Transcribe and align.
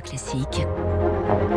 Classique. 0.00 0.66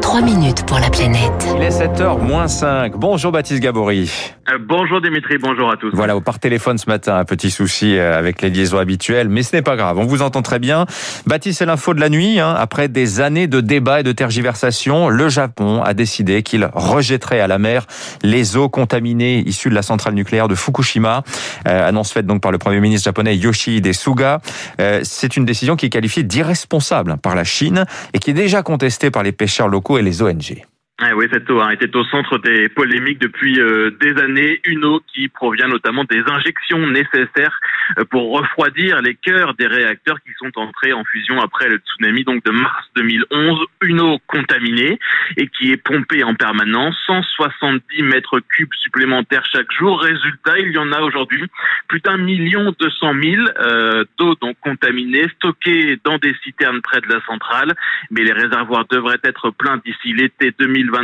3 0.02 0.22
minutes 0.22 0.66
pour 0.66 0.80
la 0.80 0.90
planète. 0.90 1.48
Il 1.56 1.64
est 1.64 1.69
7h 1.69 2.22
moins 2.22 2.48
5. 2.48 2.94
Bonjour 2.96 3.31
Baptiste 3.31 3.62
Gabory. 3.62 4.12
Euh, 4.49 4.60
bonjour 4.60 5.02
Dimitri, 5.02 5.38
bonjour 5.39 5.71
à 5.71 5.76
tous. 5.78 5.90
Voilà, 5.94 6.20
par 6.22 6.38
téléphone 6.38 6.78
ce 6.78 6.88
matin, 6.88 7.18
un 7.18 7.26
petit 7.26 7.50
souci 7.50 7.98
euh, 7.98 8.18
avec 8.18 8.44
les 8.44 8.52
liaisons 8.52 8.78
habituelles, 8.78 9.28
mais 9.28 9.42
ce 9.42 9.56
n'est 9.56 9.64
pas 9.64 9.76
grave, 9.76 9.98
on 9.98 10.06
vous 10.06 10.22
entend 10.22 10.44
très 10.44 10.60
bien. 10.60 10.86
Baptiste, 11.26 11.60
c'est 11.60 11.66
l'info 11.66 11.96
de 11.96 12.00
la 12.00 12.10
nuit. 12.10 12.40
Hein. 12.40 12.54
Après 12.56 12.88
des 12.88 13.22
années 13.22 13.48
de 13.48 13.60
débats 13.60 14.01
et 14.01 14.04
de 14.04 14.12
tergiversations, 14.12 15.10
le 15.10 15.29
Japon 15.29 15.82
a 15.82 15.96
décidé 15.96 16.43
qu'il 16.43 16.70
rejetterait 16.73 17.39
à 17.39 17.47
la 17.47 17.57
mer 17.57 17.88
les 18.21 18.55
eaux 18.55 18.70
contaminées 18.70 19.39
issues 19.39 19.70
de 19.70 19.75
la 19.75 19.82
centrale 19.82 20.13
nucléaire 20.13 20.47
de 20.47 20.55
Fukushima. 20.55 21.23
Euh, 21.68 21.89
annonce 21.89 22.11
faite 22.11 22.27
donc 22.27 22.41
par 22.41 22.52
le 22.52 22.59
Premier 22.59 22.79
ministre 22.79 23.05
japonais 23.05 23.36
Yoshihide 23.36 23.91
Suga. 23.93 24.41
Euh, 24.79 25.00
c'est 25.04 25.38
une 25.38 25.45
décision 25.45 25.75
qui 25.75 25.88
est 25.88 25.89
qualifiée 25.89 26.23
d'irresponsable 26.23 27.18
par 27.18 27.34
la 27.34 27.43
Chine 27.43 27.86
et 28.13 28.20
qui 28.20 28.29
est 28.29 28.36
déjà 28.36 28.61
contestée 28.61 29.09
par 29.09 29.23
les 29.23 29.32
pêcheurs 29.32 29.54
locaux 29.63 29.98
et 29.98 30.02
les 30.02 30.21
ONG. 30.21 30.66
Eh 31.15 31.17
oui, 31.17 31.27
cette 31.31 31.49
eau 31.49 31.61
hein, 31.61 31.69
était 31.69 31.95
au 31.95 32.03
centre 32.03 32.39
des 32.39 32.67
polémiques 32.67 33.19
depuis 33.19 33.57
euh, 33.61 33.89
des 34.01 34.21
années. 34.21 34.59
Une 34.65 34.83
eau 34.83 35.01
qui 35.13 35.29
provient 35.29 35.69
notamment 35.69 36.03
des 36.03 36.21
injections 36.27 36.85
nécessaires 36.88 37.57
euh, 37.97 38.03
pour 38.03 38.38
refroidir 38.38 39.01
les 39.01 39.15
cœurs 39.15 39.53
des 39.53 39.67
réacteurs 39.67 40.19
qui 40.21 40.31
sont 40.38 40.51
entrés 40.59 40.91
en 40.91 41.05
fusion 41.05 41.39
après 41.39 41.69
le 41.69 41.77
tsunami 41.77 42.25
donc 42.25 42.43
de 42.43 42.51
mars 42.51 42.85
2011. 42.97 43.65
Une 43.83 44.01
eau 44.01 44.19
contaminée 44.27 44.99
et 45.38 45.47
qui 45.47 45.71
est 45.71 45.77
pompée 45.77 46.25
en 46.25 46.35
permanence, 46.35 46.97
170 47.07 48.03
mètres 48.03 48.41
cubes 48.49 48.73
supplémentaires 48.73 49.45
chaque 49.49 49.71
jour. 49.71 50.02
Résultat, 50.02 50.59
il 50.59 50.73
y 50.73 50.77
en 50.77 50.91
a 50.91 50.99
aujourd'hui 50.99 51.45
plus 51.88 52.02
d'un 52.02 52.17
million 52.17 52.75
deux 52.77 52.91
cent 52.99 53.13
mille 53.13 53.53
euh, 53.59 54.03
d'eau 54.17 54.35
donc 54.41 54.57
contaminée, 54.59 55.29
stockée 55.35 55.97
dans 56.03 56.17
des 56.17 56.35
citernes 56.43 56.81
près 56.81 56.99
de 56.99 57.07
la 57.07 57.21
centrale. 57.25 57.73
Mais 58.11 58.23
les 58.23 58.33
réservoirs 58.33 58.85
devraient 58.89 59.21
être 59.23 59.52
pleins 59.52 59.79
d'ici 59.85 60.11
l'été 60.11 60.52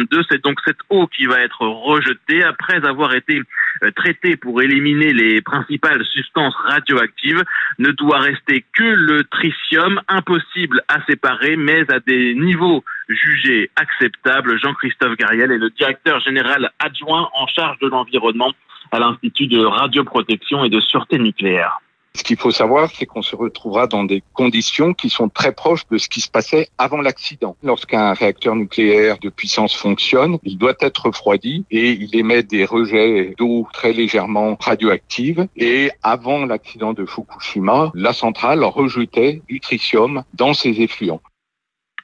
2020 0.03 0.21
c'est 0.31 0.43
donc 0.43 0.59
cette 0.65 0.79
eau 0.89 1.07
qui 1.07 1.25
va 1.25 1.39
être 1.39 1.65
rejetée 1.65 2.43
après 2.43 2.85
avoir 2.87 3.13
été 3.15 3.41
euh, 3.83 3.91
traitée 3.91 4.35
pour 4.35 4.61
éliminer 4.61 5.13
les 5.13 5.41
principales 5.41 6.03
substances 6.05 6.55
radioactives. 6.55 7.43
Ne 7.79 7.91
doit 7.91 8.19
rester 8.19 8.65
que 8.73 8.83
le 8.83 9.23
tritium, 9.25 10.01
impossible 10.07 10.81
à 10.87 11.03
séparer, 11.05 11.55
mais 11.55 11.91
à 11.91 11.99
des 11.99 12.35
niveaux 12.35 12.83
jugés 13.09 13.69
acceptables. 13.75 14.59
Jean-Christophe 14.61 15.17
Gariel 15.17 15.51
est 15.51 15.57
le 15.57 15.69
directeur 15.71 16.19
général 16.21 16.71
adjoint 16.79 17.29
en 17.33 17.47
charge 17.47 17.79
de 17.79 17.87
l'environnement 17.87 18.53
à 18.91 18.99
l'Institut 18.99 19.47
de 19.47 19.63
radioprotection 19.63 20.63
et 20.63 20.69
de 20.69 20.79
sûreté 20.79 21.17
nucléaire. 21.17 21.79
Ce 22.13 22.23
qu'il 22.23 22.37
faut 22.37 22.51
savoir, 22.51 22.89
c'est 22.93 23.05
qu'on 23.05 23.21
se 23.21 23.35
retrouvera 23.35 23.87
dans 23.87 24.03
des 24.03 24.21
conditions 24.33 24.93
qui 24.93 25.09
sont 25.09 25.29
très 25.29 25.53
proches 25.53 25.87
de 25.89 25.97
ce 25.97 26.09
qui 26.09 26.19
se 26.19 26.29
passait 26.29 26.67
avant 26.77 26.99
l'accident. 26.99 27.55
Lorsqu'un 27.63 28.13
réacteur 28.13 28.55
nucléaire 28.55 29.17
de 29.19 29.29
puissance 29.29 29.73
fonctionne, 29.75 30.37
il 30.43 30.57
doit 30.57 30.75
être 30.81 31.05
refroidi 31.05 31.65
et 31.71 31.91
il 31.91 32.13
émet 32.15 32.43
des 32.43 32.65
rejets 32.65 33.33
d'eau 33.37 33.65
très 33.71 33.93
légèrement 33.93 34.57
radioactive. 34.59 35.47
Et 35.55 35.91
avant 36.03 36.45
l'accident 36.45 36.91
de 36.91 37.05
Fukushima, 37.05 37.91
la 37.95 38.11
centrale 38.11 38.63
rejetait 38.65 39.41
du 39.47 39.61
tritium 39.61 40.23
dans 40.33 40.53
ses 40.53 40.81
effluents. 40.81 41.21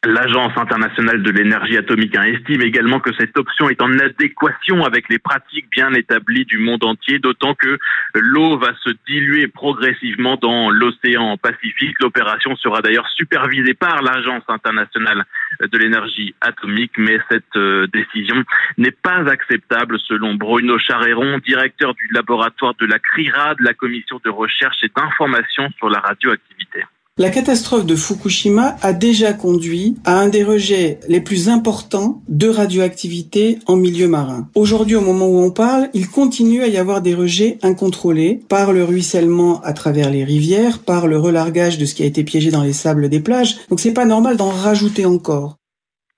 L'Agence 0.04 0.56
internationale 0.58 1.24
de 1.24 1.32
l'énergie 1.32 1.78
atomique 1.78 2.16
estime 2.16 2.62
également 2.62 3.00
que 3.00 3.14
cette 3.18 3.38
option 3.38 3.70
est 3.70 3.82
en 3.82 3.98
adéquation 4.00 4.86
avec 4.86 5.10
les 5.10 5.18
pratiques 5.18 5.70
bien 5.72 5.94
établies 5.94 6.46
du 6.46 6.60
monde 6.60 6.84
entier, 6.84 7.20
d'autant 7.20 7.56
que 7.56 7.80
l'eau 8.14 8.58
va 8.58 8.74
se 8.84 8.92
diluer 9.08 9.48
progressivement 9.48 10.38
dans 10.38 10.70
l'océan 10.70 11.38
Pacifique. 11.38 12.00
L'opération 12.00 12.56
sera 12.58 12.82
d'ailleurs 12.82 13.10
supervisée 13.10 13.74
par 13.74 14.02
l'Agence 14.02 14.44
internationale 14.48 15.26
de 15.62 15.78
l'énergie 15.78 16.36
atomique, 16.42 16.94
mais 16.98 17.20
cette 17.30 17.56
euh, 17.56 17.88
décision 17.88 18.44
n'est 18.78 18.92
pas 18.92 19.28
acceptable 19.30 20.00
selon 20.00 20.36
Bruno 20.36 20.78
Charéron, 20.78 21.40
directeur 21.40 21.96
du 21.96 22.08
laboratoire 22.14 22.76
de 22.80 22.86
la 22.86 23.00
CRIRAD, 23.00 23.60
la 23.62 23.74
commission 23.74 24.22
de 24.24 24.30
recherche 24.30 24.78
et 24.84 24.92
d'information 24.96 25.70
sur 25.78 25.90
la 25.90 26.00
radioactivité. 26.00 26.84
La 27.20 27.32
catastrophe 27.32 27.88
de 27.88 27.96
Fukushima 27.96 28.76
a 28.84 28.94
déjà 28.94 29.34
conduit 29.34 29.96
à 30.06 30.20
un 30.20 30.30
des 30.30 30.44
rejets 30.44 31.00
les 31.08 31.20
plus 31.20 31.50
importants 31.50 32.22
de 32.30 32.48
radioactivité 32.48 33.58
en 33.66 33.76
milieu 33.76 34.08
marin. 34.08 34.48
Aujourd'hui, 34.54 34.96
au 34.96 35.02
moment 35.02 35.26
où 35.26 35.40
on 35.40 35.50
parle, 35.50 35.90
il 35.96 36.10
continue 36.10 36.62
à 36.62 36.68
y 36.68 36.78
avoir 36.78 37.02
des 37.02 37.16
rejets 37.16 37.58
incontrôlés 37.64 38.42
par 38.50 38.72
le 38.72 38.84
ruissellement 38.84 39.62
à 39.62 39.74
travers 39.74 40.12
les 40.12 40.24
rivières, 40.24 40.78
par 40.78 41.08
le 41.08 41.18
relargage 41.18 41.80
de 41.80 41.86
ce 41.86 41.96
qui 41.96 42.04
a 42.04 42.06
été 42.06 42.24
piégé 42.24 42.52
dans 42.52 42.62
les 42.62 42.72
sables 42.72 43.10
des 43.10 43.20
plages. 43.20 43.58
Donc 43.72 43.80
c'est 43.80 43.94
pas 43.94 44.06
normal 44.06 44.38
d'en 44.38 44.52
rajouter 44.52 45.08
encore. 45.08 45.57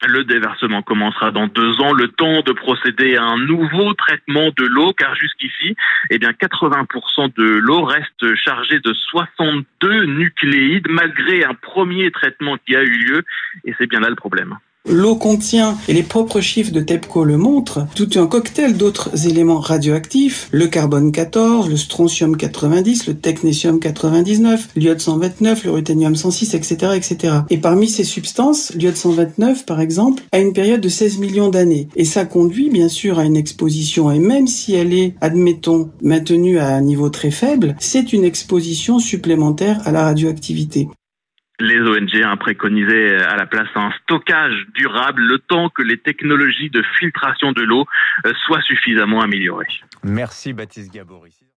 Le 0.07 0.23
déversement 0.23 0.81
commencera 0.81 1.31
dans 1.31 1.47
deux 1.47 1.81
ans, 1.81 1.91
le 1.91 2.07
temps 2.07 2.41
de 2.41 2.53
procéder 2.53 3.17
à 3.17 3.23
un 3.23 3.37
nouveau 3.37 3.93
traitement 3.95 4.49
de 4.55 4.65
l'eau, 4.65 4.93
car 4.93 5.13
jusqu'ici, 5.15 5.75
eh 6.09 6.17
bien, 6.17 6.31
80% 6.31 7.33
de 7.35 7.43
l'eau 7.43 7.83
reste 7.83 8.35
chargée 8.35 8.79
de 8.79 8.93
62 8.93 10.05
nucléides, 10.05 10.87
malgré 10.89 11.43
un 11.43 11.53
premier 11.53 12.11
traitement 12.11 12.57
qui 12.65 12.77
a 12.77 12.83
eu 12.83 12.97
lieu, 13.07 13.25
et 13.65 13.75
c'est 13.77 13.87
bien 13.87 13.99
là 13.99 14.09
le 14.09 14.15
problème. 14.15 14.57
L'eau 14.87 15.15
contient, 15.15 15.77
et 15.87 15.93
les 15.93 16.03
propres 16.03 16.39
chiffres 16.39 16.71
de 16.71 16.79
TEPCO 16.79 17.25
le 17.25 17.37
montrent, 17.37 17.85
tout 17.95 18.09
un 18.15 18.27
cocktail 18.27 18.77
d'autres 18.77 19.27
éléments 19.27 19.59
radioactifs, 19.59 20.47
le 20.51 20.67
carbone 20.67 21.11
14, 21.11 21.69
le 21.69 21.75
strontium 21.75 22.37
90, 22.37 23.07
le 23.07 23.15
technétium 23.15 23.79
99, 23.79 24.69
l'iode 24.77 25.01
129, 25.01 25.65
le 25.65 25.71
ruthénium 25.71 26.15
106, 26.15 26.53
etc., 26.53 26.93
etc. 26.95 27.33
Et 27.49 27.57
parmi 27.57 27.89
ces 27.89 28.05
substances, 28.05 28.73
l'iode 28.73 28.95
129, 28.95 29.65
par 29.65 29.81
exemple, 29.81 30.23
a 30.31 30.39
une 30.39 30.53
période 30.53 30.81
de 30.81 30.89
16 30.89 31.19
millions 31.19 31.49
d'années. 31.49 31.89
Et 31.97 32.05
ça 32.05 32.25
conduit, 32.25 32.69
bien 32.69 32.89
sûr, 32.89 33.19
à 33.19 33.25
une 33.25 33.37
exposition. 33.37 34.09
Et 34.11 34.19
même 34.19 34.47
si 34.47 34.73
elle 34.75 34.93
est, 34.93 35.13
admettons, 35.19 35.89
maintenue 36.01 36.57
à 36.57 36.69
un 36.69 36.81
niveau 36.81 37.09
très 37.09 37.31
faible, 37.31 37.75
c'est 37.79 38.13
une 38.13 38.23
exposition 38.23 38.99
supplémentaire 38.99 39.81
à 39.85 39.91
la 39.91 40.05
radioactivité 40.05 40.87
les 41.59 41.79
ONG 41.79 42.25
ont 42.25 42.37
préconisé 42.37 43.15
à 43.17 43.35
la 43.35 43.45
place 43.45 43.67
un 43.75 43.91
stockage 44.03 44.65
durable 44.73 45.21
le 45.21 45.39
temps 45.39 45.69
que 45.69 45.81
les 45.81 45.97
technologies 45.97 46.69
de 46.69 46.83
filtration 46.97 47.51
de 47.51 47.61
l'eau 47.61 47.85
euh, 48.25 48.33
soient 48.45 48.61
suffisamment 48.61 49.21
améliorées. 49.21 49.67
Merci 50.03 50.53
Baptiste 50.53 50.93
Gabory. 50.93 51.39